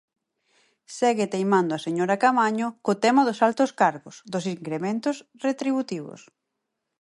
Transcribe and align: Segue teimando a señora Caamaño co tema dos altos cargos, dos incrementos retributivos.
Segue 0.97 1.31
teimando 1.33 1.71
a 1.75 1.83
señora 1.85 2.19
Caamaño 2.21 2.67
co 2.85 2.93
tema 3.03 3.21
dos 3.27 3.39
altos 3.47 3.71
cargos, 3.81 4.15
dos 4.33 4.45
incrementos 4.55 5.15
retributivos. 5.45 6.21